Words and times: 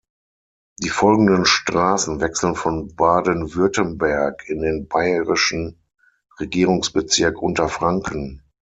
Die 0.79 0.89
folgenden 0.89 1.45
Straßen 1.45 2.21
wechseln 2.21 2.55
von 2.55 2.95
Baden-Württemberg 2.95 4.41
in 4.47 4.61
den 4.63 4.87
bayerischen 4.87 5.79
Regierungsbezirk 6.39 7.39
Unterfranken. 7.39 8.41